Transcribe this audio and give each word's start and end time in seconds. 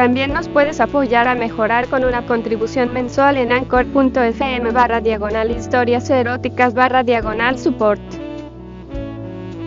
También 0.00 0.32
nos 0.32 0.48
puedes 0.48 0.80
apoyar 0.80 1.28
a 1.28 1.34
mejorar 1.34 1.86
con 1.88 2.06
una 2.06 2.24
contribución 2.24 2.90
mensual 2.90 3.36
en 3.36 3.52
anchor.fm 3.52 4.70
barra 4.70 5.02
diagonal 5.02 5.50
historias 5.50 6.08
eróticas 6.08 6.72
barra 6.72 7.02
diagonal 7.02 7.58
support. 7.58 8.00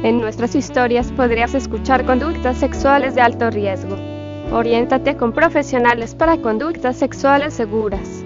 En 0.01 0.19
nuestras 0.19 0.55
historias 0.55 1.11
podrías 1.11 1.53
escuchar 1.53 2.03
conductas 2.07 2.57
sexuales 2.57 3.13
de 3.13 3.21
alto 3.21 3.51
riesgo. 3.51 3.95
Oriéntate 4.51 5.17
con 5.17 5.33
profesionales 5.33 6.15
para 6.15 6.38
conductas 6.38 6.97
sexuales 6.97 7.53
seguras. 7.53 8.25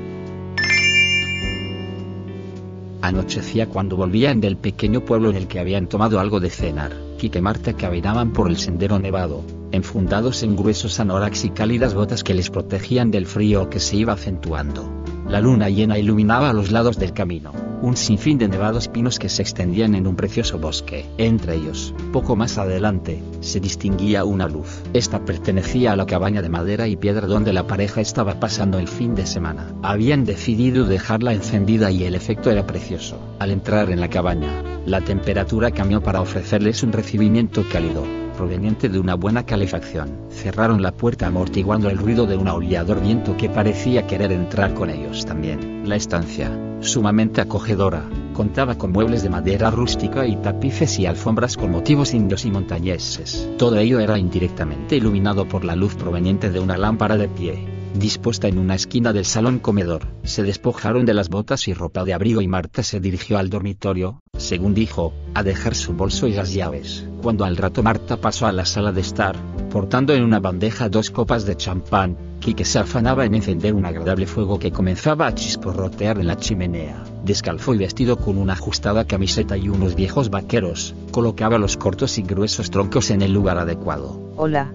Anochecía 3.02 3.68
cuando 3.68 3.98
volvían 3.98 4.40
del 4.40 4.56
pequeño 4.56 5.02
pueblo 5.02 5.30
en 5.30 5.36
el 5.36 5.50
que 5.50 5.60
habían 5.60 5.88
tomado 5.88 6.22
algo 6.22 6.40
de 6.40 6.52
cenar. 6.52 6.94
Kike 7.18 7.40
y 7.40 7.42
Marta 7.42 7.74
caminaban 7.74 8.32
por 8.32 8.48
el 8.48 8.56
sendero 8.56 8.98
nevado, 8.98 9.44
enfundados 9.72 10.44
en 10.44 10.56
gruesos 10.56 11.00
anoraks 11.00 11.46
y 11.46 11.50
cálidas 11.50 11.94
botas 11.94 12.24
que 12.24 12.34
les 12.34 12.50
protegían 12.50 13.12
del 13.12 13.26
frío 13.26 13.70
que 13.70 13.80
se 13.80 13.98
iba 13.98 14.14
acentuando. 14.14 14.98
La 15.28 15.42
luna 15.42 15.70
llena 15.70 15.98
iluminaba 15.98 16.54
los 16.54 16.72
lados 16.72 16.98
del 16.98 17.12
camino, 17.12 17.52
un 17.82 17.98
sinfín 17.98 18.38
de 18.38 18.48
nevados 18.48 18.88
pinos 18.88 19.20
que 19.20 19.28
se 19.28 19.42
extendían 19.42 19.94
en 19.94 20.08
un 20.08 20.16
precioso 20.16 20.58
bosque. 20.58 21.06
Entre 21.18 21.56
ellos, 21.56 21.94
poco 22.14 22.38
más 22.38 22.58
adelante, 22.58 23.22
se 23.42 23.60
distinguía 23.60 24.24
una 24.24 24.48
luz. 24.48 24.82
Esta 24.94 25.26
pertenecía 25.26 25.92
a 25.92 25.96
la 25.98 26.06
cabaña 26.06 26.42
de 26.42 26.48
madera 26.48 26.88
y 26.88 26.96
piedra 26.96 27.28
donde 27.28 27.52
la 27.52 27.68
pareja 27.68 28.00
estaba 28.00 28.40
pasando 28.40 28.80
el 28.80 28.88
fin 28.88 29.16
de 29.16 29.26
semana. 29.26 29.74
Habían 29.84 30.24
decidido 30.24 30.86
dejarla 30.86 31.34
encendida 31.34 31.92
y 31.92 32.06
el 32.06 32.16
efecto 32.16 32.50
era 32.50 32.66
precioso. 32.66 33.20
Al 33.40 33.52
entrar 33.52 33.92
en 33.92 34.00
la 34.00 34.10
cabaña, 34.10 34.64
la 34.86 35.02
temperatura 35.02 35.72
cambió 35.72 36.02
para 36.02 36.22
ofrecerles 36.22 36.84
un 36.84 36.94
recibimiento 36.94 37.66
cálido 37.70 38.27
proveniente 38.38 38.88
de 38.88 39.00
una 39.00 39.16
buena 39.16 39.46
calefacción. 39.46 40.10
Cerraron 40.30 40.82
la 40.82 40.94
puerta 40.94 41.28
amortiguando 41.28 41.90
el 41.90 41.98
ruido 41.98 42.26
de 42.26 42.38
un 42.38 42.48
aullador 42.48 43.02
viento 43.02 43.36
que 43.36 43.50
parecía 43.50 44.08
querer 44.08 44.32
entrar 44.32 44.74
con 44.74 44.90
ellos 44.90 45.26
también. 45.26 45.84
La 45.90 45.98
estancia, 45.98 46.50
sumamente 46.80 47.42
acogedora, 47.42 48.04
contaba 48.34 48.78
con 48.78 48.94
muebles 48.94 49.24
de 49.24 49.30
madera 49.30 49.72
rústica 49.72 50.26
y 50.26 50.38
tapices 50.38 51.00
y 51.00 51.06
alfombras 51.06 51.58
con 51.58 51.72
motivos 51.72 52.14
indios 52.14 52.46
y 52.46 52.52
montañeses. 52.52 53.50
Todo 53.58 53.78
ello 53.78 54.00
era 54.00 54.18
indirectamente 54.18 54.96
iluminado 54.96 55.46
por 55.46 55.66
la 55.66 55.76
luz 55.76 55.96
proveniente 55.96 56.50
de 56.50 56.62
una 56.62 56.78
lámpara 56.78 57.18
de 57.18 57.28
pie 57.28 57.77
dispuesta 57.98 58.48
en 58.48 58.58
una 58.58 58.76
esquina 58.76 59.14
del 59.14 59.26
salón 59.26 59.60
comedor. 59.60 60.08
Se 60.24 60.44
despojaron 60.44 61.06
de 61.06 61.14
las 61.14 61.30
botas 61.30 61.68
y 61.68 61.74
ropa 61.74 62.04
de 62.04 62.14
abrigo 62.14 62.42
y 62.42 62.48
Marta 62.48 62.84
se 62.84 63.00
dirigió 63.00 63.38
al 63.38 63.50
dormitorio, 63.50 64.22
según 64.38 64.74
dijo, 64.74 65.14
a 65.34 65.44
dejar 65.44 65.76
su 65.76 65.94
bolso 65.94 66.28
y 66.28 66.34
las 66.34 66.54
llaves. 66.54 67.06
Cuando 67.22 67.46
al 67.46 67.58
rato 67.58 67.84
Marta 67.84 68.18
pasó 68.18 68.48
a 68.48 68.52
la 68.52 68.66
sala 68.66 68.92
de 68.92 69.02
estar, 69.02 69.36
portando 69.70 70.14
en 70.14 70.24
una 70.24 70.40
bandeja 70.40 70.90
dos 70.90 71.10
copas 71.10 71.46
de 71.46 71.56
champán, 71.56 72.18
Quique 72.40 72.66
se 72.66 72.80
afanaba 72.80 73.26
en 73.26 73.36
encender 73.36 73.74
un 73.74 73.86
agradable 73.86 74.28
fuego 74.28 74.60
que 74.60 74.72
comenzaba 74.72 75.28
a 75.28 75.36
chisporrotear 75.36 76.20
en 76.20 76.28
la 76.28 76.38
chimenea. 76.38 77.04
Descalzo 77.24 77.74
y 77.74 77.80
vestido 77.80 78.18
con 78.18 78.38
una 78.38 78.54
ajustada 78.54 79.06
camiseta 79.06 79.58
y 79.58 79.70
unos 79.70 79.96
viejos 79.96 80.30
vaqueros, 80.30 80.94
colocaba 81.12 81.58
los 81.58 81.78
cortos 81.78 82.18
y 82.18 82.22
gruesos 82.22 82.70
troncos 82.70 83.10
en 83.10 83.22
el 83.22 83.34
lugar 83.34 83.58
adecuado. 83.58 84.32
Hola, 84.38 84.72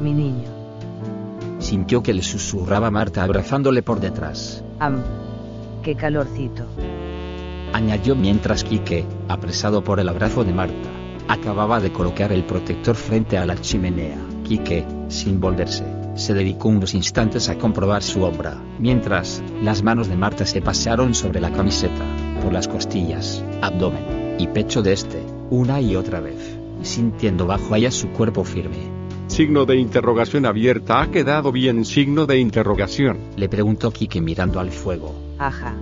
mi 0.00 0.12
niño. 0.12 0.61
Sintió 1.72 2.02
que 2.02 2.12
le 2.12 2.22
susurraba 2.22 2.90
Marta 2.90 3.24
abrazándole 3.24 3.82
por 3.82 3.98
detrás. 3.98 4.62
Am. 4.78 5.02
Qué 5.82 5.94
calorcito. 5.94 6.66
Añadió 7.72 8.14
mientras 8.14 8.62
Quique, 8.62 9.06
apresado 9.26 9.82
por 9.82 9.98
el 9.98 10.10
abrazo 10.10 10.44
de 10.44 10.52
Marta, 10.52 10.90
acababa 11.28 11.80
de 11.80 11.90
colocar 11.90 12.30
el 12.30 12.44
protector 12.44 12.94
frente 12.94 13.38
a 13.38 13.46
la 13.46 13.56
chimenea. 13.56 14.18
Quique, 14.44 14.84
sin 15.08 15.40
volverse, 15.40 15.86
se 16.14 16.34
dedicó 16.34 16.68
unos 16.68 16.92
instantes 16.92 17.48
a 17.48 17.56
comprobar 17.56 18.02
su 18.02 18.22
obra, 18.22 18.58
mientras, 18.78 19.42
las 19.62 19.82
manos 19.82 20.08
de 20.08 20.16
Marta 20.16 20.44
se 20.44 20.60
pasearon 20.60 21.14
sobre 21.14 21.40
la 21.40 21.52
camiseta, 21.52 22.04
por 22.42 22.52
las 22.52 22.68
costillas, 22.68 23.42
abdomen 23.62 24.36
y 24.38 24.46
pecho 24.48 24.82
de 24.82 24.92
este, 24.92 25.24
una 25.48 25.80
y 25.80 25.96
otra 25.96 26.20
vez, 26.20 26.54
sintiendo 26.82 27.46
bajo 27.46 27.74
ella 27.74 27.90
su 27.90 28.10
cuerpo 28.10 28.44
firme. 28.44 29.01
Signo 29.32 29.64
de 29.64 29.76
interrogación 29.76 30.44
abierta. 30.44 31.00
¿Ha 31.00 31.10
quedado 31.10 31.52
bien 31.52 31.86
signo 31.86 32.26
de 32.26 32.38
interrogación? 32.38 33.16
Le 33.34 33.48
preguntó 33.48 33.90
Quique 33.90 34.20
mirando 34.20 34.60
al 34.60 34.70
fuego. 34.70 35.14
Ajá. 35.38 35.74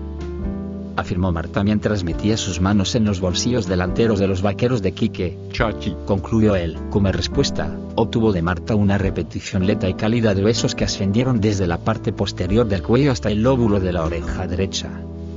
Afirmó 0.95 1.33
Marta 1.33 1.65
mientras 1.65 2.05
metía 2.05 2.37
sus 2.37 2.61
manos 2.61 2.95
en 2.95 3.05
los 3.05 3.21
bolsillos 3.21 3.67
delanteros 3.67 4.21
de 4.21 4.29
los 4.29 4.41
vaqueros 4.41 4.83
de 4.83 4.93
Quique. 4.93 5.37
Chachi. 5.51 5.97
Concluyó 6.07 6.55
él. 6.55 6.79
Como 6.91 7.11
respuesta, 7.11 7.77
obtuvo 7.97 8.33
de 8.33 8.41
Marta 8.41 8.77
una 8.77 8.99
repetición 8.99 9.67
lenta 9.67 9.89
y 9.89 9.95
cálida 9.95 10.33
de 10.33 10.45
besos 10.45 10.77
que 10.77 10.85
ascendieron 10.85 11.41
desde 11.41 11.67
la 11.67 11.79
parte 11.79 12.13
posterior 12.13 12.69
del 12.69 12.85
cuello 12.85 13.11
hasta 13.11 13.33
el 13.33 13.43
lóbulo 13.43 13.81
de 13.81 13.93
la 13.93 14.05
oreja 14.05 14.47
derecha. 14.47 14.91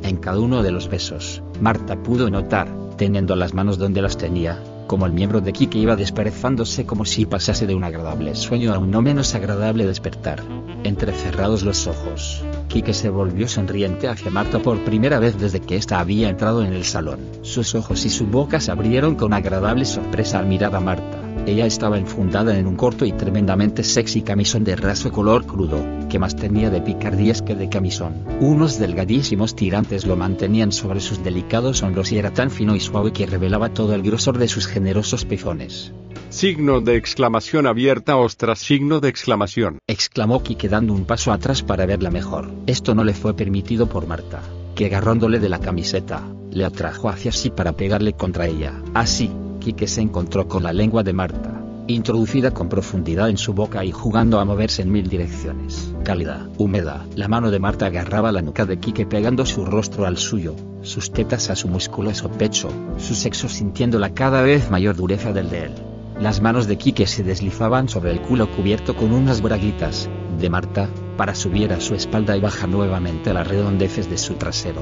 En 0.04 0.18
cada 0.18 0.40
uno 0.40 0.62
de 0.62 0.70
los 0.70 0.88
besos, 0.88 1.42
Marta 1.60 1.96
pudo 2.04 2.30
notar, 2.30 2.72
teniendo 2.96 3.36
las 3.36 3.56
manos 3.56 3.80
donde 3.80 4.04
las 4.04 4.18
tenía, 4.18 4.62
como 4.88 5.06
el 5.06 5.14
miembro 5.14 5.42
de 5.42 5.54
Kike 5.54 5.78
iba 5.78 5.96
desperezándose 5.96 6.86
como 6.86 7.06
si 7.06 7.26
pasase 7.26 7.68
de 7.68 7.76
un 7.76 7.84
agradable 7.84 8.36
sueño 8.36 8.74
a 8.74 8.78
un 8.78 8.92
no 8.92 9.02
menos 9.02 9.36
agradable 9.36 9.86
despertar. 9.86 10.44
Entrecerrados 10.84 11.64
los 11.64 11.88
ojos, 11.88 12.44
Kike 12.68 12.94
se 12.94 13.10
volvió 13.10 13.48
sonriente 13.48 14.08
hacia 14.08 14.32
Marta 14.32 14.60
por 14.60 14.84
primera 14.84 15.20
vez 15.20 15.38
desde 15.40 15.62
que 15.62 15.78
ésta 15.78 16.00
había 16.00 16.30
entrado 16.30 16.64
en 16.64 16.74
el 16.74 16.84
salón. 16.84 17.20
Sus 17.42 17.76
ojos 17.76 18.06
y 18.06 18.10
su 18.10 18.26
boca 18.26 18.60
se 18.60 18.72
abrieron 18.72 19.16
con 19.16 19.34
agradable 19.34 19.86
sorpresa 19.86 20.40
al 20.40 20.48
mirar 20.48 20.76
a 20.76 20.80
Marta. 20.80 21.33
Ella 21.46 21.66
estaba 21.66 21.98
enfundada 21.98 22.58
en 22.58 22.68
un 22.68 22.78
corto 22.78 23.06
y 23.06 23.12
tremendamente 23.12 23.84
sexy 23.84 24.22
camisón 24.22 24.64
de 24.64 24.78
raso 24.78 25.12
color 25.12 25.46
crudo, 25.46 25.86
que 26.10 26.18
más 26.18 26.38
tenía 26.38 26.70
de 26.70 26.80
picardías 26.80 27.42
que 27.42 27.54
de 27.54 27.68
camisón. 27.68 28.24
Unos 28.40 28.80
delgadísimos 28.80 29.54
tirantes 29.54 30.06
lo 30.06 30.16
mantenían 30.16 30.72
sobre 30.72 31.02
sus 31.02 31.22
delicados 31.22 31.84
hombros 31.84 32.14
y 32.14 32.18
era 32.18 32.32
tan 32.32 32.50
fino 32.50 32.76
y 32.76 32.80
suave 32.80 33.12
que 33.12 33.26
revelaba 33.26 33.74
todo 33.74 33.94
el 33.94 34.04
grosor 34.04 34.38
de 34.38 34.48
sus 34.48 34.68
generosos 34.68 35.26
pezones. 35.26 35.92
Signo 36.30 36.80
de 36.80 36.96
exclamación 36.96 37.68
abierta 37.68 38.16
ostras 38.16 38.60
signo 38.60 39.02
de 39.02 39.10
exclamación. 39.10 39.80
Exclamó 39.86 40.42
Kike 40.44 40.70
dando 40.70 40.94
un 40.94 41.04
paso 41.04 41.34
atrás 41.34 41.62
para 41.62 41.86
verla 41.86 42.10
mejor. 42.10 42.50
Esto 42.68 42.96
no 42.96 43.04
le 43.04 43.14
fue 43.14 43.36
permitido 43.36 43.88
por 43.88 44.08
Marta, 44.08 44.42
que 44.76 44.86
agarrándole 44.86 45.40
de 45.40 45.50
la 45.50 45.60
camiseta, 45.60 46.24
le 46.52 46.64
atrajo 46.64 47.10
hacia 47.10 47.34
sí 47.34 47.50
para 47.50 47.74
pegarle 47.74 48.14
contra 48.14 48.48
ella. 48.48 48.82
Así, 48.94 49.30
Quique 49.64 49.88
se 49.88 50.02
encontró 50.02 50.50
con 50.50 50.62
la 50.62 50.74
lengua 50.74 51.04
de 51.04 51.14
Marta, 51.14 51.64
introducida 51.88 52.52
con 52.52 52.68
profundidad 52.68 53.30
en 53.30 53.38
su 53.38 53.54
boca 53.54 53.86
y 53.86 53.94
jugando 53.94 54.42
a 54.42 54.46
moverse 54.46 54.82
en 54.82 54.92
mil 54.92 55.08
direcciones. 55.08 55.94
Cálida, 56.04 56.50
húmeda, 56.58 57.06
la 57.16 57.30
mano 57.30 57.50
de 57.50 57.60
Marta 57.60 57.86
agarraba 57.86 58.34
la 58.34 58.42
nuca 58.42 58.66
de 58.66 58.78
Quique 58.78 59.06
pegando 59.06 59.46
su 59.46 59.66
rostro 59.66 60.06
al 60.06 60.18
suyo, 60.18 60.58
sus 60.82 61.14
tetas 61.14 61.50
a 61.50 61.56
su 61.56 61.70
musculoso 61.70 62.30
pecho, 62.30 62.68
su 62.98 63.16
sexo 63.16 63.48
sintiendo 63.48 64.00
la 64.00 64.14
cada 64.14 64.42
vez 64.42 64.70
mayor 64.70 64.98
dureza 64.98 65.32
del 65.32 65.50
de 65.50 65.64
él. 65.64 65.72
Las 66.20 66.42
manos 66.42 66.68
de 66.68 66.78
Quique 66.78 67.08
se 67.08 67.24
deslizaban 67.24 67.88
sobre 67.88 68.12
el 68.12 68.20
culo 68.20 68.52
cubierto 68.52 68.98
con 68.98 69.14
unas 69.14 69.42
braguitas, 69.42 70.10
de 70.42 70.50
Marta, 70.50 70.90
para 71.16 71.36
subir 71.36 71.72
a 71.72 71.80
su 71.80 71.96
espalda 71.96 72.36
y 72.36 72.42
bajar 72.42 72.68
nuevamente 72.68 73.34
las 73.34 73.48
redondeces 73.48 74.10
de 74.10 74.18
su 74.18 74.34
trasero. 74.34 74.82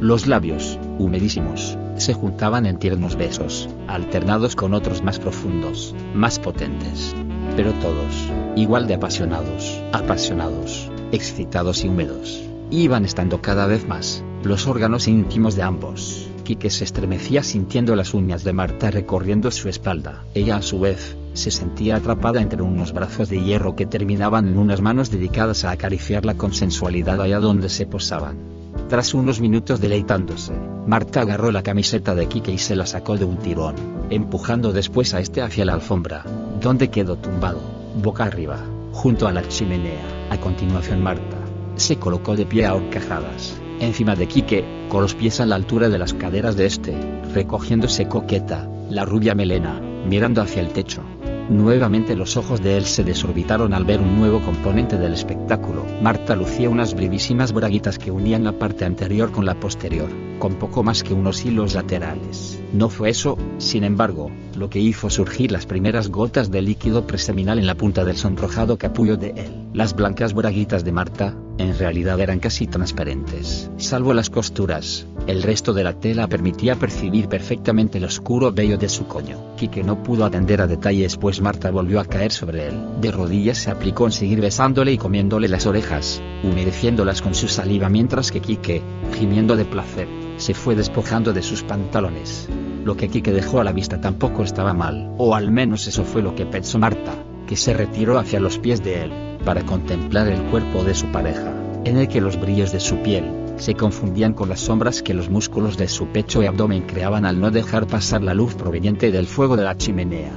Los 0.00 0.26
labios, 0.26 0.78
humedísimos, 0.98 1.78
se 2.00 2.14
juntaban 2.14 2.66
en 2.66 2.78
tiernos 2.78 3.16
besos, 3.16 3.68
alternados 3.86 4.56
con 4.56 4.74
otros 4.74 5.02
más 5.02 5.18
profundos, 5.18 5.94
más 6.14 6.38
potentes. 6.38 7.14
Pero 7.56 7.72
todos, 7.74 8.30
igual 8.56 8.86
de 8.86 8.94
apasionados, 8.94 9.82
apasionados, 9.92 10.90
excitados 11.12 11.84
y 11.84 11.88
húmedos, 11.88 12.42
iban 12.70 13.04
estando 13.04 13.40
cada 13.40 13.66
vez 13.66 13.86
más, 13.88 14.22
los 14.44 14.66
órganos 14.66 15.08
íntimos 15.08 15.56
de 15.56 15.62
ambos. 15.62 16.28
Quique 16.44 16.70
se 16.70 16.84
estremecía 16.84 17.42
sintiendo 17.42 17.94
las 17.94 18.14
uñas 18.14 18.44
de 18.44 18.52
Marta 18.52 18.90
recorriendo 18.90 19.50
su 19.50 19.68
espalda. 19.68 20.24
Ella 20.34 20.56
a 20.56 20.62
su 20.62 20.80
vez, 20.80 21.16
se 21.34 21.50
sentía 21.50 21.96
atrapada 21.96 22.40
entre 22.40 22.62
unos 22.62 22.92
brazos 22.92 23.28
de 23.28 23.42
hierro 23.42 23.76
que 23.76 23.86
terminaban 23.86 24.48
en 24.48 24.58
unas 24.58 24.80
manos 24.80 25.10
dedicadas 25.10 25.64
a 25.64 25.72
acariciarla 25.72 26.34
con 26.34 26.54
sensualidad 26.54 27.20
allá 27.20 27.38
donde 27.38 27.68
se 27.68 27.86
posaban. 27.86 28.57
Tras 28.88 29.12
unos 29.12 29.38
minutos 29.38 29.82
deleitándose, 29.82 30.54
Marta 30.86 31.20
agarró 31.20 31.52
la 31.52 31.62
camiseta 31.62 32.14
de 32.14 32.26
Kike 32.26 32.52
y 32.52 32.56
se 32.56 32.74
la 32.74 32.86
sacó 32.86 33.18
de 33.18 33.26
un 33.26 33.36
tirón, 33.36 33.74
empujando 34.08 34.72
después 34.72 35.12
a 35.12 35.20
este 35.20 35.42
hacia 35.42 35.66
la 35.66 35.74
alfombra, 35.74 36.24
donde 36.58 36.88
quedó 36.88 37.16
tumbado, 37.16 37.60
boca 38.02 38.24
arriba, 38.24 38.58
junto 38.92 39.28
a 39.28 39.32
la 39.32 39.46
chimenea. 39.46 40.28
A 40.30 40.38
continuación 40.38 41.02
Marta, 41.02 41.36
se 41.76 41.96
colocó 41.96 42.34
de 42.34 42.46
pie 42.46 42.64
a 42.64 42.74
horcajadas, 42.74 43.60
encima 43.78 44.16
de 44.16 44.26
Quique, 44.26 44.64
con 44.88 45.02
los 45.02 45.14
pies 45.14 45.38
a 45.40 45.46
la 45.46 45.56
altura 45.56 45.90
de 45.90 45.98
las 45.98 46.14
caderas 46.14 46.56
de 46.56 46.64
este, 46.64 46.96
recogiéndose 47.34 48.08
coqueta, 48.08 48.70
la 48.88 49.04
rubia 49.04 49.34
melena, 49.34 49.82
mirando 50.08 50.40
hacia 50.40 50.62
el 50.62 50.72
techo. 50.72 51.02
Nuevamente 51.48 52.14
los 52.14 52.36
ojos 52.36 52.62
de 52.62 52.76
él 52.76 52.84
se 52.84 53.04
desorbitaron 53.04 53.72
al 53.72 53.84
ver 53.84 54.00
un 54.00 54.16
nuevo 54.16 54.40
componente 54.40 54.98
del 54.98 55.14
espectáculo. 55.14 55.86
Marta 56.02 56.36
lucía 56.36 56.68
unas 56.68 56.94
brevísimas 56.94 57.52
braguitas 57.52 57.98
que 57.98 58.10
unían 58.10 58.44
la 58.44 58.52
parte 58.52 58.84
anterior 58.84 59.32
con 59.32 59.46
la 59.46 59.58
posterior, 59.58 60.10
con 60.38 60.56
poco 60.56 60.82
más 60.82 61.02
que 61.02 61.14
unos 61.14 61.46
hilos 61.46 61.74
laterales. 61.74 62.60
No 62.74 62.90
fue 62.90 63.08
eso, 63.08 63.38
sin 63.56 63.84
embargo, 63.84 64.30
lo 64.56 64.68
que 64.68 64.78
hizo 64.78 65.08
surgir 65.08 65.50
las 65.50 65.64
primeras 65.64 66.10
gotas 66.10 66.50
de 66.50 66.60
líquido 66.60 67.06
preseminal 67.06 67.58
en 67.58 67.66
la 67.66 67.76
punta 67.76 68.04
del 68.04 68.18
sonrojado 68.18 68.76
capullo 68.76 69.16
de 69.16 69.30
él. 69.30 69.68
Las 69.72 69.96
blancas 69.96 70.34
braguitas 70.34 70.84
de 70.84 70.92
Marta, 70.92 71.34
en 71.56 71.78
realidad 71.78 72.20
eran 72.20 72.40
casi 72.40 72.66
transparentes. 72.66 73.70
Salvo 73.78 74.12
las 74.12 74.28
costuras, 74.28 75.06
el 75.28 75.42
resto 75.42 75.74
de 75.74 75.84
la 75.84 75.92
tela 75.92 76.26
permitía 76.26 76.76
percibir 76.76 77.28
perfectamente 77.28 77.98
el 77.98 78.04
oscuro 78.04 78.50
vello 78.50 78.78
de 78.78 78.88
su 78.88 79.06
coño. 79.06 79.54
Quique 79.58 79.84
no 79.84 80.02
pudo 80.02 80.24
atender 80.24 80.62
a 80.62 80.66
detalles 80.66 81.18
pues 81.18 81.42
Marta 81.42 81.70
volvió 81.70 82.00
a 82.00 82.06
caer 82.06 82.32
sobre 82.32 82.68
él. 82.68 82.74
De 83.02 83.12
rodillas 83.12 83.58
se 83.58 83.70
aplicó 83.70 84.06
en 84.06 84.12
seguir 84.12 84.40
besándole 84.40 84.90
y 84.90 84.96
comiéndole 84.96 85.48
las 85.48 85.66
orejas, 85.66 86.22
humedeciéndolas 86.42 87.20
con 87.20 87.34
su 87.34 87.46
saliva 87.46 87.90
mientras 87.90 88.32
que 88.32 88.40
Quique, 88.40 88.82
gimiendo 89.18 89.54
de 89.54 89.66
placer, 89.66 90.08
se 90.38 90.54
fue 90.54 90.74
despojando 90.74 91.34
de 91.34 91.42
sus 91.42 91.62
pantalones. 91.62 92.48
Lo 92.82 92.96
que 92.96 93.08
Quique 93.08 93.30
dejó 93.30 93.60
a 93.60 93.64
la 93.64 93.72
vista 93.72 94.00
tampoco 94.00 94.44
estaba 94.44 94.72
mal, 94.72 95.12
o 95.18 95.34
al 95.34 95.50
menos 95.50 95.86
eso 95.86 96.04
fue 96.04 96.22
lo 96.22 96.34
que 96.34 96.46
pensó 96.46 96.78
Marta, 96.78 97.12
que 97.46 97.56
se 97.56 97.74
retiró 97.74 98.18
hacia 98.18 98.40
los 98.40 98.58
pies 98.58 98.82
de 98.82 99.02
él, 99.02 99.12
para 99.44 99.66
contemplar 99.66 100.26
el 100.28 100.40
cuerpo 100.44 100.84
de 100.84 100.94
su 100.94 101.12
pareja, 101.12 101.52
en 101.84 101.98
el 101.98 102.08
que 102.08 102.22
los 102.22 102.40
brillos 102.40 102.72
de 102.72 102.80
su 102.80 102.96
piel, 103.02 103.26
se 103.58 103.74
confundían 103.74 104.32
con 104.32 104.48
las 104.48 104.60
sombras 104.60 105.02
que 105.02 105.14
los 105.14 105.28
músculos 105.28 105.76
de 105.76 105.88
su 105.88 106.06
pecho 106.06 106.42
y 106.42 106.46
abdomen 106.46 106.82
creaban 106.82 107.24
al 107.24 107.40
no 107.40 107.50
dejar 107.50 107.86
pasar 107.86 108.22
la 108.22 108.34
luz 108.34 108.54
proveniente 108.54 109.10
del 109.10 109.26
fuego 109.26 109.56
de 109.56 109.64
la 109.64 109.76
chimenea. 109.76 110.32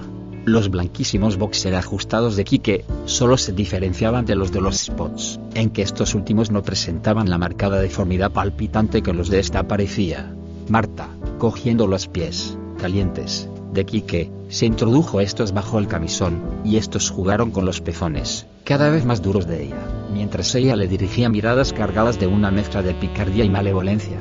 Los 0.45 0.69
blanquísimos 0.69 1.37
boxer 1.37 1.75
ajustados 1.75 2.35
de 2.35 2.43
Quique 2.43 2.83
solo 3.05 3.37
se 3.37 3.53
diferenciaban 3.53 4.25
de 4.25 4.35
los 4.35 4.51
de 4.51 4.59
los 4.59 4.75
spots, 4.77 5.39
en 5.53 5.69
que 5.69 5.83
estos 5.83 6.15
últimos 6.15 6.49
no 6.49 6.63
presentaban 6.63 7.29
la 7.29 7.37
marcada 7.37 7.79
deformidad 7.79 8.31
palpitante 8.31 9.03
que 9.03 9.13
los 9.13 9.29
de 9.29 9.39
esta 9.39 9.67
parecía. 9.67 10.33
Marta, 10.67 11.09
cogiendo 11.37 11.85
los 11.85 12.07
pies, 12.07 12.57
calientes, 12.79 13.47
de 13.71 13.85
Quique, 13.85 14.31
se 14.49 14.65
introdujo 14.65 15.21
estos 15.21 15.53
bajo 15.53 15.77
el 15.77 15.87
camisón, 15.87 16.41
y 16.65 16.77
estos 16.77 17.11
jugaron 17.11 17.51
con 17.51 17.65
los 17.65 17.79
pezones, 17.79 18.47
cada 18.71 18.89
vez 18.89 19.03
más 19.03 19.21
duros 19.21 19.47
de 19.47 19.65
ella, 19.65 19.85
mientras 20.13 20.55
ella 20.55 20.77
le 20.77 20.87
dirigía 20.87 21.27
miradas 21.27 21.73
cargadas 21.73 22.17
de 22.21 22.27
una 22.27 22.51
mezcla 22.51 22.81
de 22.81 22.93
picardía 22.93 23.43
y 23.43 23.49
malevolencia. 23.49 24.19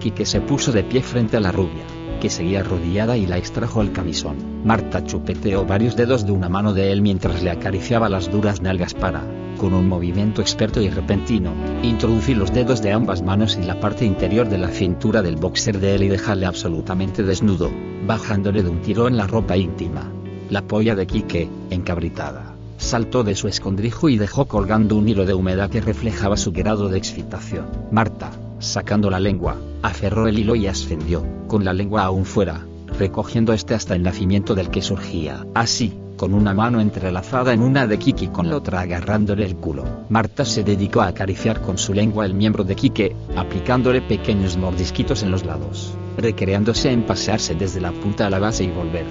Quique 0.00 0.26
se 0.26 0.42
puso 0.42 0.70
de 0.70 0.84
pie 0.84 1.00
frente 1.00 1.38
a 1.38 1.40
la 1.40 1.50
rubia, 1.50 1.82
que 2.20 2.28
seguía 2.28 2.60
arrodillada 2.60 3.16
y 3.16 3.24
la 3.24 3.38
extrajo 3.38 3.80
el 3.80 3.92
camisón. 3.92 4.36
Marta 4.66 5.02
chupeteó 5.02 5.64
varios 5.64 5.96
dedos 5.96 6.26
de 6.26 6.32
una 6.32 6.50
mano 6.50 6.74
de 6.74 6.92
él 6.92 7.00
mientras 7.00 7.42
le 7.42 7.50
acariciaba 7.50 8.10
las 8.10 8.30
duras 8.30 8.60
nalgas 8.60 8.92
para, 8.92 9.24
con 9.56 9.72
un 9.72 9.88
movimiento 9.88 10.42
experto 10.42 10.82
y 10.82 10.90
repentino, 10.90 11.54
introducir 11.82 12.36
los 12.36 12.52
dedos 12.52 12.82
de 12.82 12.92
ambas 12.92 13.22
manos 13.22 13.56
en 13.56 13.66
la 13.66 13.80
parte 13.80 14.04
interior 14.04 14.46
de 14.46 14.58
la 14.58 14.68
cintura 14.68 15.22
del 15.22 15.36
boxer 15.36 15.80
de 15.80 15.94
él 15.94 16.02
y 16.02 16.08
dejarle 16.08 16.44
absolutamente 16.44 17.22
desnudo, 17.22 17.70
bajándole 18.06 18.62
de 18.62 18.68
un 18.68 18.82
tiro 18.82 19.08
en 19.08 19.16
la 19.16 19.26
ropa 19.26 19.56
íntima. 19.56 20.12
La 20.50 20.60
polla 20.60 20.94
de 20.94 21.06
Quique, 21.06 21.48
encabritada, 21.70 22.55
saltó 22.76 23.24
de 23.24 23.34
su 23.34 23.48
escondrijo 23.48 24.08
y 24.08 24.18
dejó 24.18 24.46
colgando 24.46 24.96
un 24.96 25.08
hilo 25.08 25.26
de 25.26 25.34
humedad 25.34 25.70
que 25.70 25.80
reflejaba 25.80 26.36
su 26.36 26.52
grado 26.52 26.88
de 26.88 26.98
excitación. 26.98 27.66
Marta, 27.90 28.30
sacando 28.58 29.10
la 29.10 29.20
lengua, 29.20 29.56
aferró 29.82 30.28
el 30.28 30.38
hilo 30.38 30.54
y 30.54 30.66
ascendió, 30.66 31.24
con 31.46 31.64
la 31.64 31.72
lengua 31.72 32.04
aún 32.04 32.24
fuera, 32.24 32.66
recogiendo 32.98 33.52
este 33.52 33.74
hasta 33.74 33.94
el 33.94 34.02
nacimiento 34.02 34.54
del 34.54 34.70
que 34.70 34.82
surgía. 34.82 35.46
Así, 35.54 35.92
con 36.16 36.34
una 36.34 36.54
mano 36.54 36.80
entrelazada 36.80 37.52
en 37.52 37.60
una 37.62 37.86
de 37.86 37.98
Kiki 37.98 38.28
con 38.28 38.48
la 38.48 38.56
otra 38.56 38.80
agarrándole 38.80 39.44
el 39.44 39.56
culo. 39.56 39.84
Marta 40.08 40.44
se 40.44 40.64
dedicó 40.64 41.02
a 41.02 41.08
acariciar 41.08 41.60
con 41.60 41.78
su 41.78 41.92
lengua 41.92 42.24
el 42.24 42.34
miembro 42.34 42.64
de 42.64 42.74
Kike, 42.74 43.14
aplicándole 43.36 44.00
pequeños 44.00 44.56
mordisquitos 44.56 45.22
en 45.22 45.30
los 45.30 45.44
lados, 45.44 45.94
recreándose 46.16 46.90
en 46.90 47.04
pasearse 47.04 47.54
desde 47.54 47.80
la 47.80 47.92
punta 47.92 48.26
a 48.26 48.30
la 48.30 48.38
base 48.38 48.64
y 48.64 48.70
volver, 48.70 49.04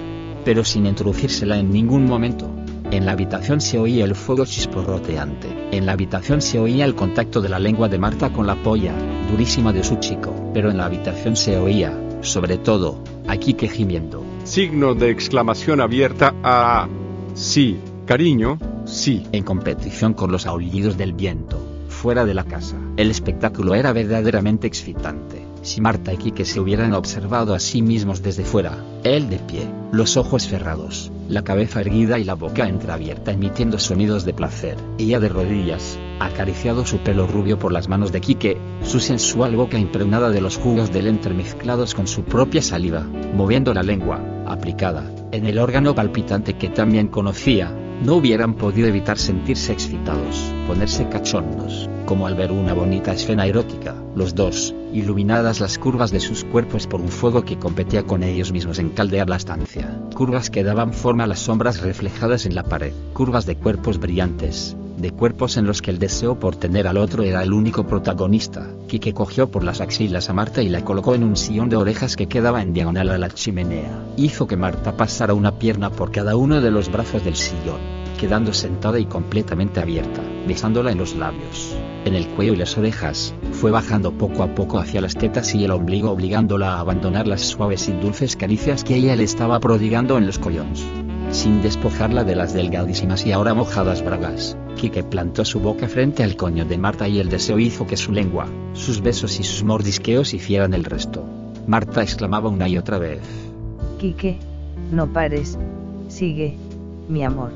pero 0.44 0.64
sin 0.64 0.86
introducírsela 0.86 1.58
en 1.58 1.70
ningún 1.70 2.06
momento. 2.06 2.50
En 2.92 3.04
la 3.04 3.12
habitación 3.12 3.60
se 3.60 3.78
oía 3.78 4.04
el 4.04 4.14
fuego 4.14 4.44
chisporroteante. 4.44 5.48
En 5.72 5.86
la 5.86 5.92
habitación 5.92 6.40
se 6.40 6.60
oía 6.60 6.84
el 6.84 6.94
contacto 6.94 7.40
de 7.40 7.48
la 7.48 7.58
lengua 7.58 7.88
de 7.88 7.98
Marta 7.98 8.32
con 8.32 8.46
la 8.46 8.54
polla, 8.62 8.94
durísima 9.28 9.72
de 9.72 9.82
su 9.82 9.96
chico. 9.96 10.32
Pero 10.54 10.70
en 10.70 10.76
la 10.76 10.86
habitación 10.86 11.34
se 11.34 11.58
oía, 11.58 11.98
sobre 12.20 12.58
todo, 12.58 13.02
a 13.26 13.36
Quique 13.38 13.68
gimiendo. 13.68 14.22
Signo 14.44 14.94
de 14.94 15.10
exclamación 15.10 15.80
abierta 15.80 16.32
a... 16.44 16.88
Sí, 17.34 17.76
cariño, 18.06 18.58
sí. 18.84 19.26
En 19.32 19.42
competición 19.42 20.14
con 20.14 20.30
los 20.30 20.46
aullidos 20.46 20.96
del 20.96 21.12
viento, 21.12 21.58
fuera 21.88 22.24
de 22.24 22.34
la 22.34 22.44
casa. 22.44 22.76
El 22.96 23.10
espectáculo 23.10 23.74
era 23.74 23.92
verdaderamente 23.92 24.68
excitante. 24.68 25.44
Si 25.62 25.80
Marta 25.80 26.14
y 26.14 26.18
Quique 26.18 26.44
se 26.44 26.60
hubieran 26.60 26.92
observado 26.92 27.52
a 27.52 27.58
sí 27.58 27.82
mismos 27.82 28.22
desde 28.22 28.44
fuera, 28.44 28.78
él 29.02 29.28
de 29.28 29.40
pie, 29.40 29.66
los 29.90 30.16
ojos 30.16 30.46
cerrados, 30.46 31.10
la 31.28 31.42
cabeza 31.42 31.80
erguida 31.80 32.18
y 32.18 32.24
la 32.24 32.34
boca 32.34 32.68
entreabierta 32.68 33.32
emitiendo 33.32 33.78
sonidos 33.78 34.24
de 34.24 34.32
placer, 34.32 34.76
ella 34.98 35.18
de 35.18 35.28
rodillas, 35.28 35.98
acariciado 36.20 36.86
su 36.86 36.98
pelo 36.98 37.26
rubio 37.26 37.58
por 37.58 37.72
las 37.72 37.88
manos 37.88 38.12
de 38.12 38.20
Quique, 38.20 38.58
su 38.82 39.00
sensual 39.00 39.56
boca 39.56 39.78
impregnada 39.78 40.30
de 40.30 40.40
los 40.40 40.56
jugos 40.56 40.92
del 40.92 41.08
entremezclados 41.08 41.94
con 41.94 42.06
su 42.06 42.22
propia 42.22 42.62
saliva, 42.62 43.02
moviendo 43.34 43.74
la 43.74 43.82
lengua, 43.82 44.20
aplicada, 44.46 45.10
en 45.32 45.46
el 45.46 45.58
órgano 45.58 45.94
palpitante 45.94 46.54
que 46.54 46.68
también 46.68 47.08
conocía, 47.08 47.72
no 48.04 48.14
hubieran 48.14 48.54
podido 48.54 48.88
evitar 48.88 49.18
sentirse 49.18 49.72
excitados, 49.72 50.52
ponerse 50.66 51.08
cachondos, 51.08 51.88
como 52.06 52.26
al 52.26 52.36
ver 52.36 52.52
una 52.52 52.72
bonita 52.72 53.12
escena 53.12 53.46
erótica, 53.46 53.94
los 54.14 54.34
dos, 54.34 54.74
iluminadas 54.92 55.60
las 55.60 55.76
curvas 55.76 56.10
de 56.10 56.20
sus 56.20 56.44
cuerpos 56.44 56.86
por 56.86 57.00
un 57.00 57.08
fuego 57.08 57.44
que 57.44 57.58
competía 57.58 58.04
con 58.04 58.22
ellos 58.22 58.52
mismos 58.52 58.78
en 58.78 58.90
caldear 58.90 59.28
la 59.28 59.36
estancia, 59.36 60.00
curvas 60.14 60.48
que 60.48 60.64
daban 60.64 60.92
forma 60.92 61.24
a 61.24 61.26
las 61.26 61.40
sombras 61.40 61.82
reflejadas 61.82 62.46
en 62.46 62.54
la 62.54 62.62
pared, 62.62 62.92
curvas 63.12 63.44
de 63.44 63.56
cuerpos 63.56 63.98
brillantes, 63.98 64.76
de 64.96 65.10
cuerpos 65.10 65.56
en 65.56 65.66
los 65.66 65.82
que 65.82 65.90
el 65.90 65.98
deseo 65.98 66.38
por 66.38 66.56
tener 66.56 66.86
al 66.86 66.96
otro 66.96 67.22
era 67.22 67.42
el 67.42 67.52
único 67.52 67.86
protagonista. 67.86 68.66
Quique 68.88 69.12
cogió 69.12 69.50
por 69.50 69.62
las 69.62 69.80
axilas 69.80 70.30
a 70.30 70.32
Marta 70.32 70.62
y 70.62 70.68
la 70.68 70.84
colocó 70.84 71.14
en 71.14 71.24
un 71.24 71.36
sillón 71.36 71.68
de 71.68 71.76
orejas 71.76 72.16
que 72.16 72.28
quedaba 72.28 72.62
en 72.62 72.72
diagonal 72.72 73.10
a 73.10 73.18
la 73.18 73.28
chimenea. 73.28 73.90
Hizo 74.16 74.46
que 74.46 74.56
Marta 74.56 74.96
pasara 74.96 75.34
una 75.34 75.58
pierna 75.58 75.90
por 75.90 76.12
cada 76.12 76.36
uno 76.36 76.60
de 76.60 76.70
los 76.70 76.90
brazos 76.90 77.24
del 77.24 77.36
sillón, 77.36 77.80
quedando 78.18 78.54
sentada 78.54 78.98
y 78.98 79.04
completamente 79.04 79.80
abierta, 79.80 80.22
besándola 80.46 80.92
en 80.92 80.98
los 80.98 81.14
labios, 81.14 81.76
en 82.06 82.14
el 82.14 82.28
cuello 82.28 82.54
y 82.54 82.56
las 82.56 82.78
orejas, 82.78 83.34
fue 83.52 83.70
bajando 83.70 84.12
poco 84.12 84.42
a 84.42 84.54
poco 84.54 84.78
hacia 84.78 85.00
las 85.00 85.14
tetas 85.14 85.54
y 85.54 85.64
el 85.64 85.72
ombligo 85.72 86.10
obligándola 86.10 86.74
a 86.74 86.80
abandonar 86.80 87.26
las 87.26 87.42
suaves 87.42 87.88
y 87.88 87.92
dulces 87.92 88.36
caricias 88.36 88.84
que 88.84 88.96
ella 88.96 89.16
le 89.16 89.24
estaba 89.24 89.58
prodigando 89.60 90.16
en 90.16 90.26
los 90.26 90.38
collons. 90.38 90.86
Sin 91.30 91.60
despojarla 91.60 92.22
de 92.22 92.36
las 92.36 92.54
delgadísimas 92.54 93.26
y 93.26 93.32
ahora 93.32 93.54
mojadas 93.54 94.04
bragas, 94.04 94.56
Quique 94.76 95.02
plantó 95.02 95.44
su 95.44 95.58
boca 95.58 95.88
frente 95.88 96.22
al 96.22 96.36
coño 96.36 96.64
de 96.64 96.78
Marta 96.78 97.08
y 97.08 97.18
el 97.18 97.28
deseo 97.28 97.58
hizo 97.58 97.86
que 97.86 97.96
su 97.96 98.12
lengua, 98.12 98.46
sus 98.74 99.00
besos 99.00 99.40
y 99.40 99.42
sus 99.42 99.64
mordisqueos 99.64 100.32
hicieran 100.32 100.74
el 100.74 100.84
resto. 100.84 101.24
Marta 101.66 102.02
exclamaba 102.02 102.48
una 102.48 102.68
y 102.68 102.78
otra 102.78 102.98
vez. 102.98 103.20
Quique, 103.98 104.38
no 104.92 105.12
pares, 105.12 105.58
sigue, 106.08 106.56
mi 107.08 107.24
amor. 107.24 107.50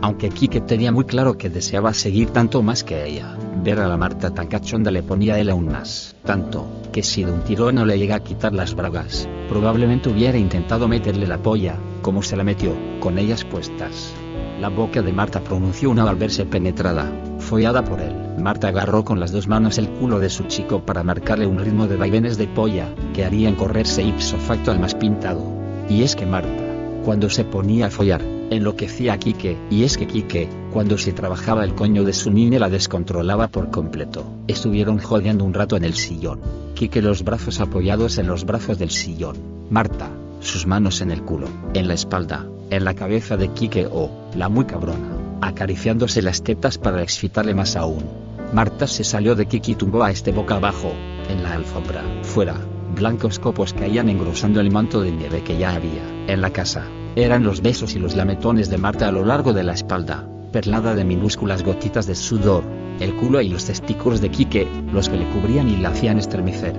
Aunque 0.00 0.28
Quique 0.30 0.60
tenía 0.60 0.90
muy 0.90 1.04
claro 1.04 1.38
que 1.38 1.48
deseaba 1.48 1.94
seguir 1.94 2.30
tanto 2.30 2.62
más 2.62 2.82
que 2.82 3.06
ella, 3.06 3.36
ver 3.62 3.80
a 3.80 3.88
la 3.88 3.96
Marta 3.96 4.32
tan 4.32 4.46
cachonda 4.46 4.90
le 4.90 5.02
ponía 5.02 5.38
él 5.38 5.50
aún 5.50 5.66
más, 5.66 6.16
tanto, 6.24 6.66
que 6.92 7.02
si 7.02 7.24
de 7.24 7.32
un 7.32 7.42
tirón 7.42 7.76
no 7.76 7.86
le 7.86 7.98
llega 7.98 8.16
a 8.16 8.22
quitar 8.24 8.52
las 8.52 8.74
bragas, 8.74 9.28
probablemente 9.48 10.08
hubiera 10.08 10.38
intentado 10.38 10.88
meterle 10.88 11.26
la 11.26 11.38
polla, 11.38 11.76
como 12.02 12.22
se 12.22 12.36
la 12.36 12.44
metió, 12.44 12.74
con 13.00 13.18
ellas 13.18 13.44
puestas. 13.44 14.12
La 14.60 14.68
boca 14.68 15.02
de 15.02 15.12
Marta 15.12 15.40
pronunció 15.40 15.90
una 15.90 16.08
al 16.08 16.16
verse 16.16 16.44
penetrada, 16.44 17.10
follada 17.38 17.84
por 17.84 18.00
él. 18.00 18.14
Marta 18.38 18.68
agarró 18.68 19.04
con 19.04 19.20
las 19.20 19.32
dos 19.32 19.48
manos 19.48 19.78
el 19.78 19.88
culo 19.88 20.18
de 20.20 20.30
su 20.30 20.44
chico 20.44 20.84
para 20.84 21.02
marcarle 21.02 21.46
un 21.46 21.58
ritmo 21.58 21.86
de 21.86 21.96
vaivenes 21.96 22.38
de 22.38 22.46
polla, 22.46 22.88
que 23.12 23.24
harían 23.24 23.54
correrse 23.54 24.02
ipso 24.02 24.36
facto 24.36 24.70
al 24.70 24.80
más 24.80 24.94
pintado. 24.94 25.42
Y 25.88 26.02
es 26.02 26.16
que 26.16 26.26
Marta, 26.26 26.64
cuando 27.04 27.28
se 27.30 27.44
ponía 27.44 27.86
a 27.86 27.90
follar, 27.90 28.22
enloquecía 28.50 29.14
a 29.14 29.18
Quique, 29.18 29.56
y 29.70 29.84
es 29.84 29.96
que 29.96 30.06
Quique, 30.06 30.48
cuando 30.72 30.98
se 30.98 31.12
trabajaba 31.12 31.64
el 31.64 31.74
coño 31.74 32.04
de 32.04 32.12
su 32.12 32.30
niña 32.30 32.58
la 32.58 32.70
descontrolaba 32.70 33.48
por 33.48 33.70
completo. 33.70 34.24
Estuvieron 34.48 34.98
jodiendo 34.98 35.44
un 35.44 35.54
rato 35.54 35.76
en 35.76 35.84
el 35.84 35.94
sillón. 35.94 36.40
Quique 36.74 37.02
los 37.02 37.24
brazos 37.24 37.60
apoyados 37.60 38.18
en 38.18 38.26
los 38.26 38.44
brazos 38.44 38.78
del 38.78 38.90
sillón. 38.90 39.36
Marta, 39.70 40.10
sus 40.40 40.66
manos 40.66 41.00
en 41.00 41.10
el 41.10 41.22
culo, 41.22 41.48
en 41.74 41.88
la 41.88 41.94
espalda, 41.94 42.46
en 42.70 42.84
la 42.84 42.94
cabeza 42.94 43.36
de 43.36 43.48
Quique 43.48 43.86
o, 43.90 44.10
la 44.36 44.48
muy 44.48 44.64
cabrona, 44.64 45.16
acariciándose 45.40 46.22
las 46.22 46.42
tetas 46.42 46.78
para 46.78 47.02
excitarle 47.02 47.54
más 47.54 47.76
aún. 47.76 48.04
Marta 48.52 48.86
se 48.86 49.02
salió 49.02 49.34
de 49.34 49.46
Kiki 49.46 49.72
y 49.72 49.74
tumbó 49.74 50.04
a 50.04 50.12
este 50.12 50.30
boca 50.30 50.56
abajo, 50.56 50.92
en 51.28 51.42
la 51.42 51.54
alfombra. 51.54 52.04
Fuera, 52.22 52.54
blancos 52.94 53.38
copos 53.38 53.74
caían 53.74 54.08
engrosando 54.08 54.60
el 54.60 54.70
manto 54.70 55.00
de 55.00 55.10
nieve 55.10 55.42
que 55.42 55.58
ya 55.58 55.74
había 55.74 56.02
en 56.28 56.40
la 56.40 56.50
casa. 56.50 56.86
Eran 57.16 57.44
los 57.44 57.62
besos 57.62 57.94
y 57.94 58.00
los 58.00 58.16
lametones 58.16 58.70
de 58.70 58.78
Marta 58.78 59.06
a 59.06 59.12
lo 59.12 59.24
largo 59.24 59.52
de 59.52 59.62
la 59.62 59.72
espalda, 59.72 60.28
perlada 60.50 60.96
de 60.96 61.04
minúsculas 61.04 61.62
gotitas 61.62 62.08
de 62.08 62.16
sudor, 62.16 62.64
el 62.98 63.14
culo 63.14 63.40
y 63.40 63.48
los 63.48 63.66
testículos 63.66 64.20
de 64.20 64.30
Quique, 64.30 64.66
los 64.92 65.08
que 65.08 65.16
le 65.16 65.28
cubrían 65.30 65.68
y 65.68 65.76
le 65.76 65.86
hacían 65.86 66.18
estremecer. 66.18 66.74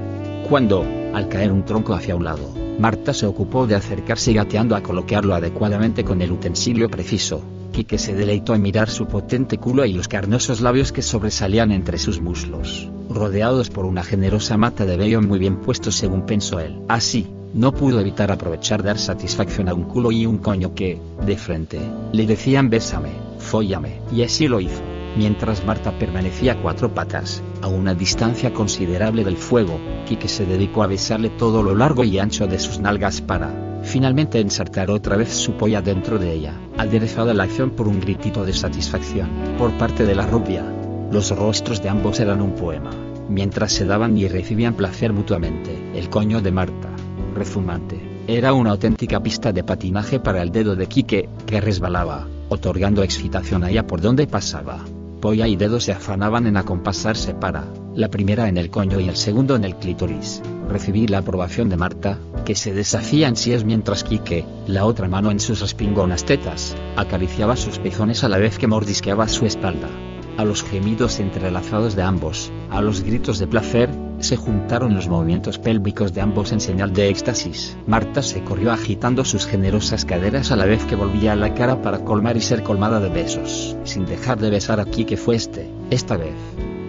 Cuando, 0.50 0.86
al 1.14 1.30
caer 1.30 1.54
un 1.54 1.64
tronco 1.64 1.94
hacia 1.94 2.18
un 2.18 2.26
lado, 2.26 2.54
Marta 2.78 3.14
se 3.14 3.26
ocupó 3.26 3.66
de 3.66 3.76
acercarse 3.76 4.34
gateando 4.34 4.76
a 4.76 4.84
colocarlo 4.84 5.36
adecuadamente 5.36 6.04
con 6.04 6.22
el 6.22 6.34
utensilio 6.34 6.90
preciso. 6.90 7.42
Quique 7.72 7.98
se 7.98 8.14
deleitó 8.14 8.54
en 8.56 8.62
mirar 8.62 8.90
su 8.90 9.06
potente 9.06 9.58
culo 9.58 9.86
y 9.86 9.94
los 9.94 10.10
carnosos 10.10 10.60
labios 10.60 10.92
que 10.92 11.02
sobresalían 11.02 11.72
entre 11.72 11.98
sus 11.98 12.20
muslos, 12.20 12.90
rodeados 13.10 13.70
por 13.70 13.86
una 13.86 14.04
generosa 14.04 14.58
mata 14.58 14.86
de 14.86 14.98
vello 14.98 15.22
muy 15.22 15.40
bien 15.40 15.62
puesto 15.62 15.92
según 15.92 16.26
pensó 16.26 16.60
él. 16.60 16.82
Así, 16.90 17.28
no 17.56 17.72
pudo 17.72 18.02
evitar 18.02 18.32
aprovechar 18.32 18.84
dar 18.84 18.98
satisfacción 18.98 19.70
a 19.70 19.74
un 19.74 19.86
culo 19.86 20.12
y 20.12 20.26
un 20.26 20.40
coño 20.40 20.76
que, 20.76 21.00
de 21.26 21.38
frente, 21.38 21.80
le 22.12 22.28
decían 22.28 22.70
bésame, 22.70 23.12
fóllame, 23.40 24.02
y 24.12 24.24
así 24.24 24.50
lo 24.50 24.60
hizo. 24.60 24.82
Mientras 25.18 25.66
Marta 25.66 25.98
permanecía 25.98 26.52
a 26.52 26.62
cuatro 26.62 26.94
patas, 26.94 27.42
a 27.62 27.68
una 27.68 27.94
distancia 27.94 28.54
considerable 28.54 29.24
del 29.24 29.38
fuego, 29.38 29.80
Quique 30.06 30.28
se 30.28 30.46
dedicó 30.46 30.84
a 30.84 30.88
besarle 30.88 31.30
todo 31.30 31.64
lo 31.64 31.74
largo 31.74 32.04
y 32.04 32.20
ancho 32.20 32.46
de 32.46 32.60
sus 32.60 32.80
nalgas 32.80 33.22
para, 33.22 33.80
finalmente 33.84 34.42
ensartar 34.42 34.92
otra 34.92 35.16
vez 35.16 35.30
su 35.30 35.54
polla 35.54 35.82
dentro 35.82 36.20
de 36.20 36.34
ella, 36.34 36.60
aderezada 36.78 37.34
la 37.34 37.44
acción 37.44 37.70
por 37.70 37.88
un 37.88 38.02
gritito 38.02 38.44
de 38.44 38.52
satisfacción, 38.52 39.30
por 39.58 39.72
parte 39.78 40.06
de 40.06 40.16
la 40.16 40.28
rubia. 40.28 40.66
Los 41.10 41.32
rostros 41.32 41.82
de 41.82 41.88
ambos 41.88 42.20
eran 42.20 42.42
un 42.42 42.56
poema, 42.56 42.92
mientras 43.30 43.72
se 43.72 43.86
daban 43.86 44.18
y 44.18 44.28
recibían 44.28 44.74
placer 44.74 45.14
mutuamente. 45.14 45.92
El 45.96 46.10
coño 46.10 46.42
de 46.42 46.52
Marta, 46.52 46.95
rezumante, 47.36 48.16
era 48.28 48.54
una 48.54 48.72
auténtica 48.72 49.22
pista 49.22 49.54
de 49.54 49.64
patinaje 49.64 50.20
para 50.20 50.42
el 50.42 50.52
dedo 50.52 50.76
de 50.76 50.88
Quique, 50.88 51.30
que 51.46 51.62
resbalaba, 51.62 52.28
otorgando 52.50 53.04
excitación 53.04 53.64
allá 53.64 53.86
por 53.86 54.02
donde 54.02 54.26
pasaba. 54.26 54.84
Polla 55.22 55.48
y 55.48 55.56
dedo 55.56 55.80
se 55.80 55.92
afanaban 55.92 56.48
en 56.48 56.58
acompasarse 56.58 57.36
para, 57.36 57.66
la 57.94 58.10
primera 58.10 58.50
en 58.50 58.58
el 58.58 58.72
coño 58.72 59.00
y 59.00 59.10
el 59.10 59.16
segundo 59.16 59.56
en 59.56 59.64
el 59.64 59.76
clítoris. 59.76 60.42
Recibí 60.70 61.08
la 61.08 61.20
aprobación 61.20 61.70
de 61.70 61.78
Marta, 61.78 62.18
que 62.46 62.56
se 62.56 62.74
deshacía 62.74 63.28
en 63.28 63.36
es 63.36 63.64
mientras 63.64 64.04
Quique, 64.04 64.46
la 64.66 64.86
otra 64.86 65.08
mano 65.08 65.30
en 65.30 65.40
sus 65.40 65.62
respingonas 65.62 66.26
tetas, 66.26 66.76
acariciaba 66.96 67.56
sus 67.56 67.78
pezones 67.78 68.24
a 68.24 68.30
la 68.30 68.40
vez 68.40 68.58
que 68.58 68.68
mordisqueaba 68.68 69.28
su 69.28 69.46
espalda. 69.46 69.90
A 70.38 70.46
los 70.46 70.64
gemidos 70.64 71.20
entrelazados 71.20 71.96
de 71.96 72.02
ambos, 72.02 72.52
a 72.72 72.82
los 72.82 73.02
gritos 73.02 73.40
de 73.40 73.48
placer, 73.48 73.90
se 74.20 74.36
juntaron 74.36 74.96
los 74.96 75.08
movimientos 75.08 75.60
pélvicos 75.60 76.14
de 76.14 76.22
ambos 76.22 76.52
en 76.52 76.60
señal 76.60 76.94
de 76.94 77.10
éxtasis. 77.10 77.78
Marta 77.88 78.22
se 78.22 78.44
corrió 78.44 78.72
agitando 78.72 79.26
sus 79.26 79.46
generosas 79.46 80.06
caderas 80.06 80.52
a 80.52 80.56
la 80.56 80.66
vez 80.66 80.84
que 80.86 80.96
volvía 80.96 81.34
a 81.34 81.36
la 81.36 81.54
cara 81.54 81.82
para 81.82 82.00
colmar 82.00 82.38
y 82.38 82.42
ser 82.42 82.64
colmada 82.64 83.00
de 83.00 83.10
besos, 83.10 83.76
sin 83.84 84.06
dejar 84.06 84.40
de 84.40 84.50
besar 84.50 84.80
a 84.80 84.86
Quique 84.86 85.18
fue 85.18 85.36
este, 85.36 85.70
esta 85.90 86.18
vez, 86.18 86.36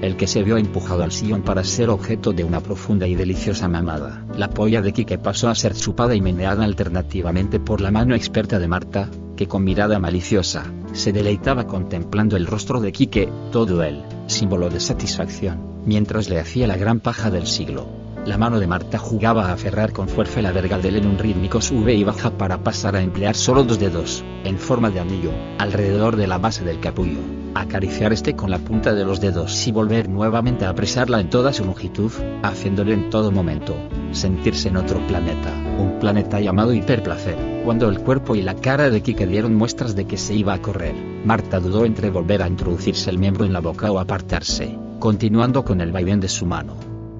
el 0.02 0.16
que 0.16 0.26
se 0.26 0.42
vio 0.42 0.56
empujado 0.56 1.02
al 1.02 1.12
sillón 1.12 1.42
para 1.42 1.64
ser 1.64 1.90
objeto 1.90 2.32
de 2.32 2.44
una 2.44 2.60
profunda 2.60 3.06
y 3.06 3.14
deliciosa 3.14 3.68
mamada. 3.68 4.24
La 4.36 4.50
polla 4.50 4.82
de 4.82 4.92
Quique 4.92 5.18
pasó 5.18 5.48
a 5.48 5.54
ser 5.54 5.74
chupada 5.74 6.14
y 6.14 6.20
meneada 6.20 6.64
alternativamente 6.64 7.60
por 7.60 7.80
la 7.80 7.90
mano 7.90 8.14
experta 8.14 8.58
de 8.58 8.68
Marta, 8.68 9.08
que 9.36 9.46
con 9.46 9.64
mirada 9.64 9.98
maliciosa, 9.98 10.64
se 10.92 11.12
deleitaba 11.12 11.66
contemplando 11.66 12.36
el 12.36 12.46
rostro 12.46 12.80
de 12.80 12.92
Quique, 12.92 13.28
todo 13.52 13.82
él, 13.82 14.02
símbolo 14.26 14.70
de 14.70 14.80
satisfacción, 14.80 15.75
mientras 15.86 16.28
le 16.28 16.38
hacía 16.38 16.66
la 16.66 16.76
gran 16.76 17.00
paja 17.00 17.30
del 17.30 17.46
siglo. 17.46 17.86
La 18.26 18.38
mano 18.38 18.58
de 18.58 18.66
Marta 18.66 18.98
jugaba 18.98 19.46
a 19.46 19.52
aferrar 19.52 19.92
con 19.92 20.08
fuerza 20.08 20.42
la 20.42 20.50
verga 20.50 20.78
de 20.78 20.88
él 20.88 20.96
en 20.96 21.06
un 21.06 21.16
rítmico 21.16 21.60
sube 21.60 21.94
y 21.94 22.02
baja 22.02 22.30
para 22.30 22.58
pasar 22.58 22.96
a 22.96 23.00
emplear 23.00 23.36
solo 23.36 23.62
dos 23.62 23.78
dedos, 23.78 24.24
en 24.42 24.58
forma 24.58 24.90
de 24.90 24.98
anillo, 24.98 25.30
alrededor 25.58 26.16
de 26.16 26.26
la 26.26 26.38
base 26.38 26.64
del 26.64 26.80
capullo, 26.80 27.20
acariciar 27.54 28.12
este 28.12 28.34
con 28.34 28.50
la 28.50 28.58
punta 28.58 28.94
de 28.94 29.04
los 29.04 29.20
dedos 29.20 29.64
y 29.68 29.70
volver 29.70 30.08
nuevamente 30.08 30.64
a 30.64 30.70
apresarla 30.70 31.20
en 31.20 31.30
toda 31.30 31.52
su 31.52 31.64
longitud, 31.64 32.10
haciéndole 32.42 32.94
en 32.94 33.10
todo 33.10 33.30
momento, 33.30 33.76
sentirse 34.10 34.70
en 34.70 34.78
otro 34.78 35.06
planeta, 35.06 35.52
un 35.78 36.00
planeta 36.00 36.40
llamado 36.40 36.74
hiperplacer. 36.74 37.62
Cuando 37.64 37.88
el 37.88 38.00
cuerpo 38.00 38.34
y 38.34 38.42
la 38.42 38.56
cara 38.56 38.90
de 38.90 39.02
Kike 39.02 39.28
dieron 39.28 39.54
muestras 39.54 39.94
de 39.94 40.04
que 40.04 40.16
se 40.16 40.34
iba 40.34 40.52
a 40.52 40.60
correr, 40.60 40.96
Marta 41.24 41.60
dudó 41.60 41.84
entre 41.84 42.10
volver 42.10 42.42
a 42.42 42.48
introducirse 42.48 43.08
el 43.08 43.18
miembro 43.18 43.44
en 43.44 43.52
la 43.52 43.60
boca 43.60 43.92
o 43.92 44.00
apartarse, 44.00 44.76
continuando 45.06 45.64
con 45.64 45.80
el 45.80 45.92
vaivén 45.92 46.18
de 46.18 46.26
su 46.26 46.46
mano. 46.46 46.74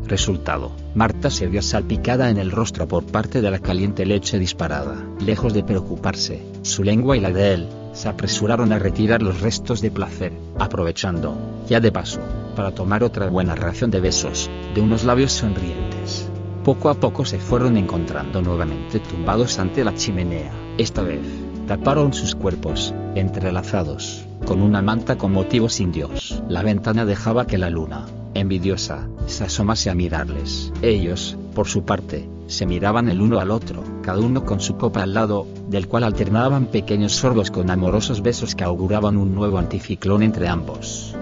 Resultado, 0.08 0.72
Marta 0.96 1.30
se 1.30 1.46
vio 1.46 1.62
salpicada 1.62 2.30
en 2.30 2.36
el 2.36 2.50
rostro 2.50 2.88
por 2.88 3.04
parte 3.04 3.40
de 3.40 3.48
la 3.48 3.60
caliente 3.60 4.04
leche 4.04 4.40
disparada. 4.40 4.96
Lejos 5.20 5.54
de 5.54 5.62
preocuparse, 5.62 6.42
su 6.62 6.82
lengua 6.82 7.16
y 7.16 7.20
la 7.20 7.30
de 7.30 7.54
él, 7.54 7.68
se 7.92 8.08
apresuraron 8.08 8.72
a 8.72 8.80
retirar 8.80 9.22
los 9.22 9.40
restos 9.40 9.82
de 9.82 9.92
placer, 9.92 10.32
aprovechando, 10.58 11.36
ya 11.68 11.78
de 11.78 11.92
paso, 11.92 12.18
para 12.56 12.72
tomar 12.72 13.04
otra 13.04 13.28
buena 13.28 13.54
ración 13.54 13.92
de 13.92 14.00
besos, 14.00 14.50
de 14.74 14.80
unos 14.80 15.04
labios 15.04 15.30
sonrientes. 15.30 16.28
Poco 16.64 16.88
a 16.88 16.94
poco 16.94 17.24
se 17.24 17.38
fueron 17.38 17.76
encontrando 17.76 18.42
nuevamente 18.42 18.98
tumbados 18.98 19.60
ante 19.60 19.84
la 19.84 19.94
chimenea. 19.94 20.50
Esta 20.76 21.02
vez, 21.02 21.20
taparon 21.68 22.12
sus 22.12 22.34
cuerpos, 22.34 22.92
entrelazados, 23.14 24.25
con 24.46 24.62
una 24.62 24.80
manta 24.80 25.18
con 25.18 25.32
motivos 25.32 25.80
indios. 25.80 26.42
La 26.48 26.62
ventana 26.62 27.04
dejaba 27.04 27.46
que 27.46 27.58
la 27.58 27.68
luna, 27.68 28.06
envidiosa, 28.32 29.08
se 29.26 29.44
asomase 29.44 29.90
a 29.90 29.94
mirarles. 29.94 30.72
Ellos, 30.80 31.36
por 31.54 31.66
su 31.66 31.84
parte, 31.84 32.28
se 32.46 32.64
miraban 32.64 33.08
el 33.08 33.20
uno 33.20 33.40
al 33.40 33.50
otro, 33.50 33.82
cada 34.02 34.20
uno 34.20 34.44
con 34.44 34.60
su 34.60 34.76
copa 34.76 35.02
al 35.02 35.14
lado, 35.14 35.46
del 35.68 35.88
cual 35.88 36.04
alternaban 36.04 36.66
pequeños 36.66 37.12
sorbos 37.12 37.50
con 37.50 37.70
amorosos 37.70 38.22
besos 38.22 38.54
que 38.54 38.64
auguraban 38.64 39.16
un 39.16 39.34
nuevo 39.34 39.58
anticiclón 39.58 40.22
entre 40.22 40.48
ambos. 40.48 41.16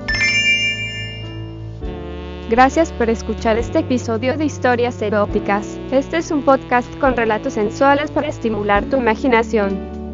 Gracias 2.50 2.92
por 2.92 3.08
escuchar 3.08 3.56
este 3.56 3.78
episodio 3.78 4.36
de 4.36 4.44
Historias 4.44 5.00
Eróticas. 5.00 5.78
Este 5.90 6.18
es 6.18 6.30
un 6.30 6.42
podcast 6.42 6.94
con 6.98 7.16
relatos 7.16 7.54
sensuales 7.54 8.10
para 8.10 8.28
estimular 8.28 8.84
tu 8.84 8.98
imaginación. 8.98 9.93